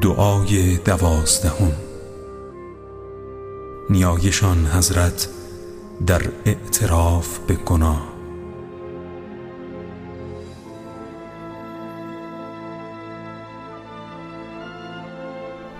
[0.00, 1.72] دعای دوازدهم.
[3.90, 5.28] نیایشان حضرت
[6.06, 8.02] در اعتراف به گناه.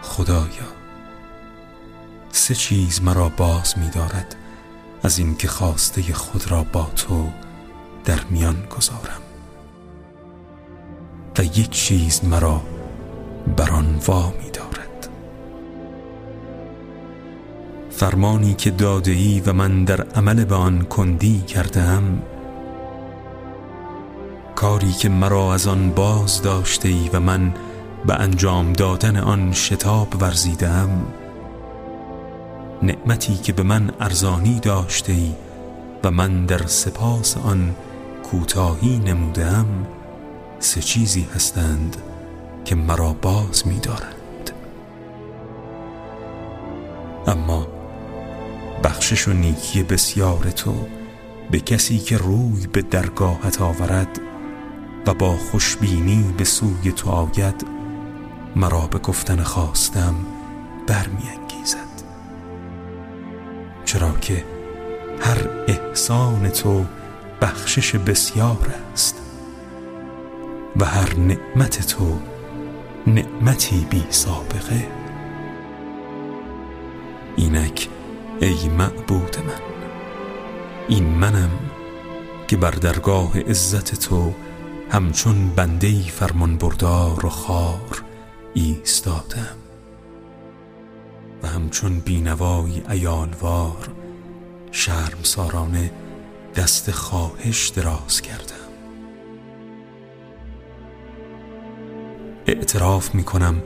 [0.02, 0.48] خدایا
[2.32, 4.36] سه چیز مرا باز می دارد
[5.02, 7.28] از اینکه خواسته خود را با تو
[8.04, 9.20] در میان گذارم.
[11.38, 12.62] و یک چیز مرا
[13.56, 15.08] بر آن وا می دارد.
[17.90, 22.22] فرمانی که داده ای و من در عمل به آن کندی کردم
[24.54, 27.54] کاری که مرا از آن باز داشته ای و من
[28.06, 31.06] به انجام دادن آن شتاب ورزیدم
[32.82, 35.32] نعمتی که به من ارزانی داشته ای
[36.04, 37.74] و من در سپاس آن
[38.30, 39.66] کوتاهی نمودم
[40.58, 41.96] سه چیزی هستند.
[42.64, 44.50] که مرا باز می دارند
[47.26, 47.66] اما
[48.84, 50.74] بخشش و نیکی بسیار تو
[51.50, 54.20] به کسی که روی به درگاهت آورد
[55.06, 57.66] و با خوشبینی به سوی تو آید
[58.56, 60.14] مرا به گفتن خواستم
[60.86, 61.90] برمیانگیزد.
[63.84, 64.44] چرا که
[65.20, 66.84] هر احسان تو
[67.40, 69.16] بخشش بسیار است
[70.76, 72.18] و هر نعمت تو
[73.06, 74.88] نعمتی بی سابقه.
[77.36, 77.88] اینک
[78.40, 79.60] ای معبود من
[80.88, 81.50] این منم
[82.48, 84.32] که بر درگاه عزت تو
[84.90, 88.04] همچون بندهی فرمان بردار و خار
[88.54, 89.56] ایستادم
[91.42, 93.88] و همچون بینوای ایالوار
[94.72, 95.90] شرم سارانه
[96.56, 98.59] دست خواهش دراز کردم.
[102.50, 103.62] اعتراف می کنم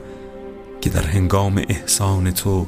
[0.81, 2.67] که در هنگام احسان تو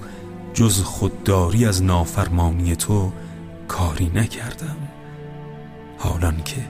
[0.53, 3.11] جز خودداری از نافرمانی تو
[3.67, 4.77] کاری نکردم.
[5.97, 6.67] حالان که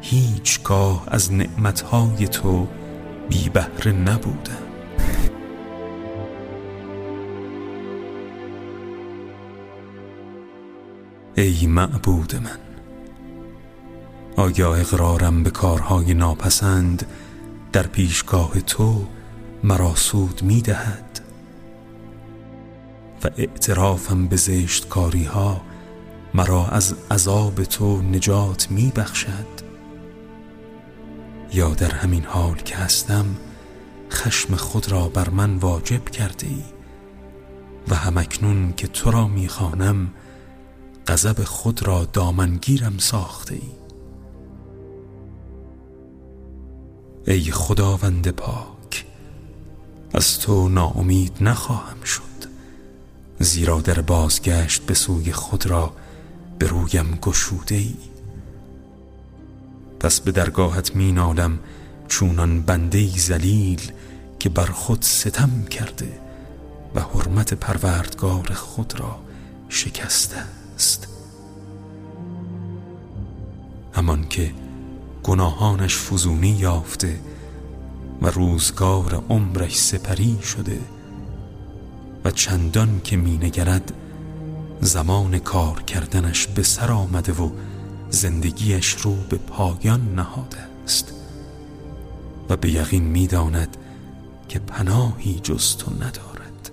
[0.00, 2.68] هیچگاه از نعمتهای تو
[3.28, 4.70] بی بهره نبودم.
[11.36, 12.58] ای معبود من
[14.36, 17.06] آیا اقرارم به کارهای ناپسند
[17.72, 19.06] در پیشگاه تو
[19.64, 21.20] مرا سود می دهد.
[23.24, 24.92] و اعترافم به زشت
[25.32, 25.60] ها
[26.34, 29.70] مرا از عذاب تو نجات می بخشد.
[31.52, 33.24] یا در همین حال که هستم
[34.12, 36.62] خشم خود را بر من واجب کرده ای
[37.88, 40.10] و همکنون که تو را می‌خوانم
[41.06, 43.79] غضب خود را دامنگیرم ساخته ای
[47.26, 49.04] ای خداوند پاک
[50.14, 52.22] از تو ناامید نخواهم شد
[53.38, 55.92] زیرا در بازگشت به سوی خود را
[56.58, 57.94] به رویم گشوده ای
[60.00, 61.58] پس به درگاهت می نالم
[62.08, 63.92] چونان بنده زلیل
[64.38, 66.20] که بر خود ستم کرده
[66.94, 69.20] و حرمت پروردگار خود را
[69.68, 70.36] شکسته
[70.74, 71.08] است.
[73.92, 74.52] همان که
[75.22, 77.20] گناهانش فزونی یافته
[78.22, 80.80] و روزگار عمرش سپری شده
[82.24, 83.92] و چندان که مینگرد
[84.80, 87.50] زمان کار کردنش به سر آمده و
[88.10, 91.12] زندگیش رو به پایان نهاده است.
[92.48, 93.76] و به یقین می‌داند
[94.48, 96.70] که پناهی جز تو ندارد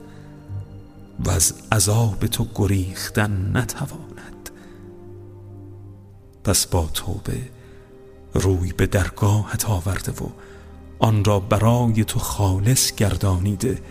[1.26, 4.50] و از عذاب تو گریختن نتواند.
[6.44, 7.57] پس با توبه
[8.34, 10.30] روی به درگاهت آورده و
[11.00, 13.82] آن را برای تو خالص گردانیده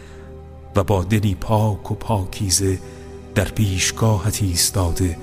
[0.76, 2.78] و با دلی پاک و پاکیزه
[3.34, 5.18] در پیشگاهت ایستاده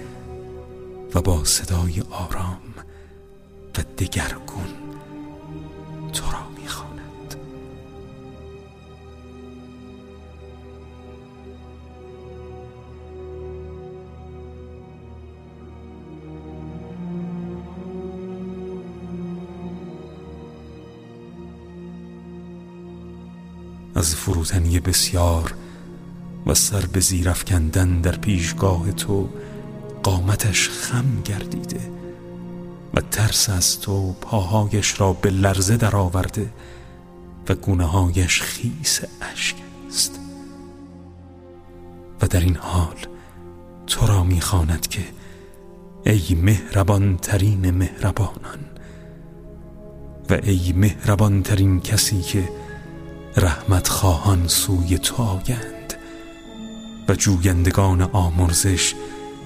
[1.15, 2.57] و با صدای آرام
[3.77, 4.73] و دگرگون
[6.13, 6.42] تو را
[24.03, 25.53] از فروتنی بسیار
[26.45, 27.31] و سر به زیر
[28.01, 29.29] در پیشگاه تو
[30.03, 31.79] قامتش خم گردیده
[32.93, 36.53] و ترس از تو پاهایش را به لرزه درآورده
[37.49, 39.01] و گونه هایش خیس
[39.33, 39.55] اشک
[39.87, 40.19] است.
[42.21, 42.97] و در این حال
[43.87, 45.03] تو را می‌خواند که
[46.05, 48.59] ای مهربان ترین مهربانان
[50.29, 52.62] و ای مهربان ترین کسی که
[53.37, 55.93] رحمت خواهان سوی تو آیند
[57.07, 58.93] و جویندگان آمرزش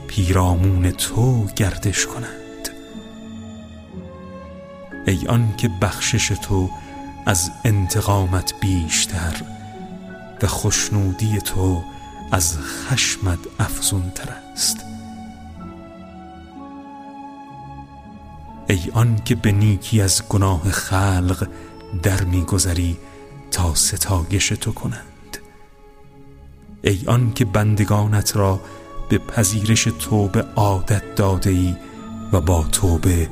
[0.08, 2.70] پیرامون تو گردش کنند.
[5.08, 6.70] ای آن که بخشش تو
[7.26, 9.42] از انتقامت بیشتر
[10.42, 11.84] و خوشنودی تو
[12.32, 14.78] از خشمت افزون تر است.
[18.70, 21.48] ای آن که به نیکی از گناه خلق
[22.04, 22.98] در میگذری
[23.58, 25.38] تا ستایش تو کنند.
[26.82, 28.60] ای آن که بندگانت را
[29.10, 31.76] به پذیرش توبه عادت داده ای
[32.34, 33.30] و با توبه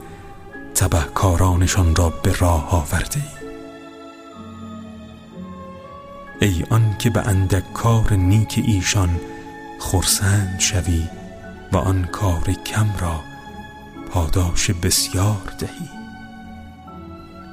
[0.76, 3.24] تبهکارانشان را به راه آورده
[6.42, 9.20] ای ای آن که به اندک کار نیک ایشان
[9.80, 11.08] خرسند شوی
[11.72, 13.20] و آن کار کم را
[14.10, 16.05] پاداش بسیار دهی.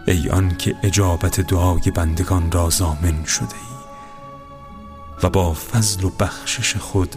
[0.07, 3.73] ای آن که اجابت دعای بندگان را زامن شده ای
[5.23, 7.17] و با فضل و بخشش خود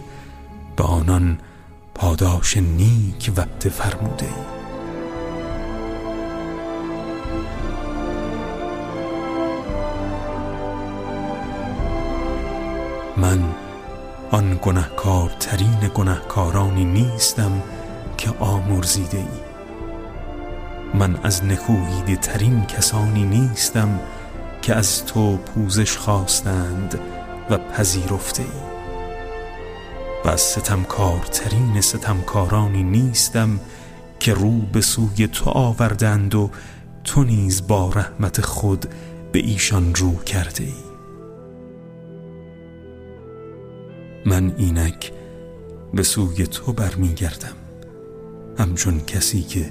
[0.76, 1.38] به آنان
[1.94, 4.56] پاداش نیک وقت فرموده ای.
[13.16, 13.54] من
[14.30, 17.62] آن گنهکارترین گنهکارانی نیستم
[18.18, 19.45] که آمرزیده ای.
[20.98, 24.00] من از نکوهیده ترین کسانی نیستم
[24.62, 27.00] که از تو پوزش خواستند
[27.50, 28.48] و پذیرفته ای
[30.24, 33.60] و از ستمکارترین ستمکارانی نیستم
[34.20, 36.50] که رو به سوی تو آوردند و
[37.04, 38.86] تو نیز با رحمت خود
[39.32, 40.86] به ایشان رو کرده ای
[44.26, 45.12] من اینک
[45.94, 47.56] به سوی تو برمیگردم.
[48.58, 49.70] همچون کسی که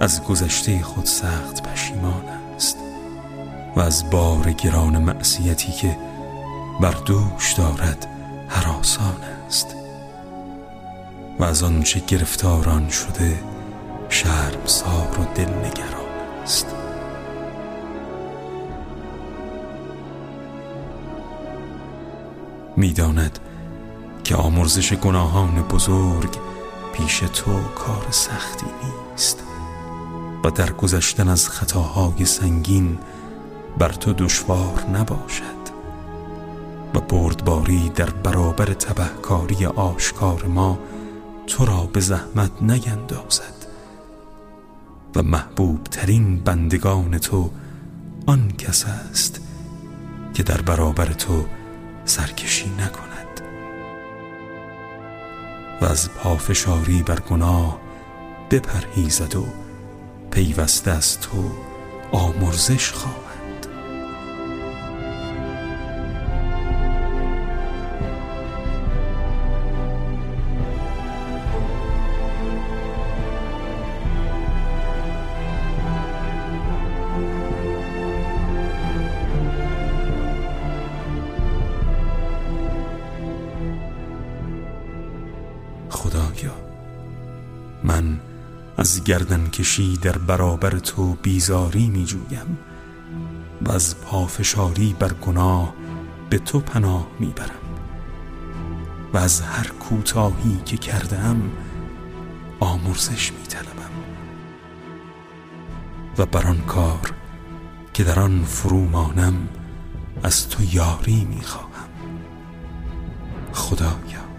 [0.00, 2.24] از گذشته خود سخت پشیمان
[2.56, 2.76] است
[3.76, 5.96] و از بار گران معصیتی که
[6.80, 8.06] بر دوش دارد
[8.48, 9.16] حراسان
[9.46, 9.76] است
[11.38, 13.40] و از آنچه گرفتاران شده
[14.64, 16.66] سار و دلنگران است.
[22.76, 23.38] می‌داند
[24.24, 26.36] که آمرزش گناهان بزرگ
[26.92, 29.49] پیش تو کار سختی نیست.
[30.44, 30.72] و در
[31.28, 32.98] از خطاهای سنگین
[33.78, 35.60] بر تو دشوار نباشد
[36.94, 40.78] و بردباری در برابر تبهکاری آشکار ما
[41.46, 43.66] تو را به زحمت نیندازد
[45.16, 47.50] و محبوب ترین بندگان تو
[48.26, 49.40] آن کس است
[50.34, 51.44] که در برابر تو
[52.04, 53.40] سرکشی نکند
[55.80, 57.78] و از پافشاری بر گناه
[58.50, 59.46] بپرهیزد و
[60.30, 61.50] پیوسته از تو
[62.12, 63.20] آمرزش خواهد.
[85.90, 86.54] خدایا
[87.84, 88.20] من
[88.80, 92.58] از گردن کشی در برابر تو بیزاری می جویم
[93.62, 95.74] و از پافشاری بر گناه
[96.30, 97.50] به تو پناه می برم
[99.12, 101.42] و از هر کوتاهی که کردم
[102.60, 103.90] آمرزش می طلبم
[106.18, 107.12] و بر آن کار
[107.94, 109.48] که در آن فرومانم
[110.22, 111.88] از تو یاری می خواهم
[113.52, 114.30] خدایا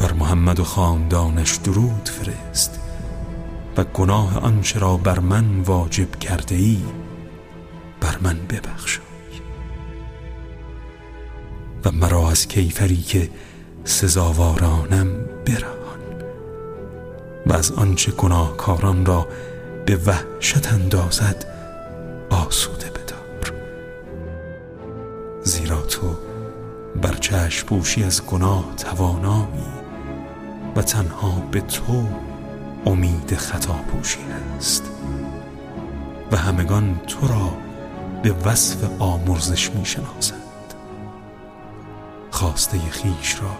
[0.00, 2.79] بر محمد و خاندانش درود فرست.
[3.84, 6.78] گناه آنچه را بر من واجب کرده ای
[8.00, 9.04] بر من ببخشای.
[11.84, 13.30] و مرا از کیفری که
[13.84, 15.06] سزاوارانم
[15.46, 16.00] برهان
[17.46, 19.28] و از آنچه گناهکاران را
[19.86, 21.44] به وحشت اندازد
[22.30, 23.52] آسوده بدار.
[25.42, 26.16] زیرا تو
[27.02, 29.70] بر چشم پوشی از گناه توانایی
[30.76, 32.06] و تنها به تو
[32.86, 34.20] امید خطا پوشی
[34.58, 34.90] است
[36.32, 37.56] و همگان تو را
[38.22, 40.40] به وصف آمرزش می شناسند
[42.30, 43.56] خواسته خیش را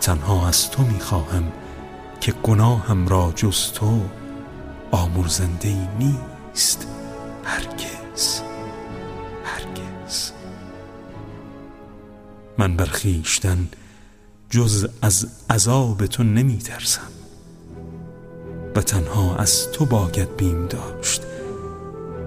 [0.00, 1.52] تنها از تو می خواهم
[2.20, 4.00] که گناهم را جز تو
[4.90, 6.86] آمرزنده نیست.
[7.44, 8.40] هرگز
[9.44, 10.32] هرگز.
[12.58, 13.68] من بر خیشتن
[14.50, 17.19] جز از عذاب تو نمی ترسم
[18.80, 21.22] و تنها از تو باید بیم داشت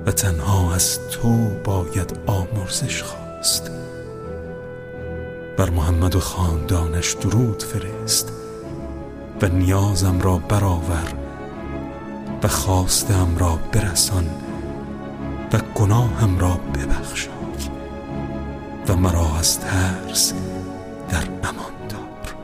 [0.05, 3.71] و تنها از تو باید آمرزش خواست.
[5.57, 8.31] بر محمد و خاندانش درود فرست
[9.41, 11.13] و نیازم را برآور
[12.43, 14.29] و خواستم را برسان
[15.53, 17.33] و گناهم را ببخشای
[18.87, 20.33] و مرا از ترس
[21.09, 22.35] در امان دار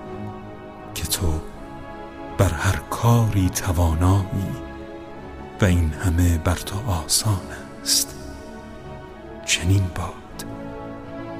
[0.95, 1.27] که تو
[2.37, 4.55] بر هر کاری توانایی
[5.61, 7.41] و این همه بر تو آسان
[7.81, 8.15] است.
[9.45, 10.45] چنین باد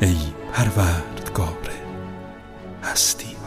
[0.02, 0.18] ای
[0.54, 1.70] پروردگار
[2.84, 3.39] هستی.